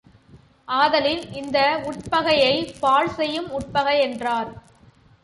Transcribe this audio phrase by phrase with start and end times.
[0.67, 1.57] ஆதலின் இந்த
[1.83, 4.49] உட்பகையைப் பாழ் செய்யும் உட்பகை என்றார்.